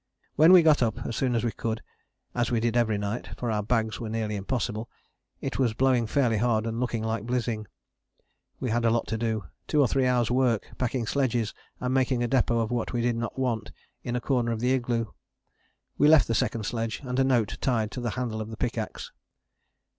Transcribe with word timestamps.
When 0.35 0.51
we 0.51 0.63
got 0.63 0.81
up, 0.81 1.05
as 1.05 1.15
soon 1.15 1.35
as 1.35 1.43
we 1.43 1.51
could, 1.51 1.83
as 2.33 2.49
we 2.49 2.59
did 2.59 2.75
every 2.75 2.97
night, 2.97 3.29
for 3.37 3.51
our 3.51 3.61
bags 3.61 3.99
were 3.99 4.09
nearly 4.09 4.35
impossible, 4.35 4.89
it 5.41 5.59
was 5.59 5.75
blowing 5.75 6.07
fairly 6.07 6.37
hard 6.37 6.65
and 6.65 6.79
looked 6.79 6.95
like 6.95 7.27
blizzing. 7.27 7.67
We 8.59 8.71
had 8.71 8.83
a 8.83 8.89
lot 8.89 9.05
to 9.09 9.17
do, 9.19 9.43
two 9.67 9.79
or 9.79 9.87
three 9.87 10.07
hours' 10.07 10.31
work, 10.31 10.67
packing 10.79 11.05
sledges 11.05 11.53
and 11.79 11.93
making 11.93 12.23
a 12.23 12.27
depôt 12.27 12.63
of 12.63 12.71
what 12.71 12.93
we 12.93 13.01
did 13.01 13.15
not 13.15 13.37
want, 13.37 13.71
in 14.03 14.15
a 14.15 14.19
corner 14.19 14.51
of 14.51 14.59
the 14.59 14.73
igloo. 14.73 15.11
We 15.99 16.07
left 16.07 16.27
the 16.27 16.33
second 16.33 16.65
sledge, 16.65 17.01
and 17.03 17.19
a 17.19 17.23
note 17.23 17.59
tied 17.61 17.91
to 17.91 18.01
the 18.01 18.09
handle 18.17 18.41
of 18.41 18.49
the 18.49 18.57
pickaxe. 18.57 19.11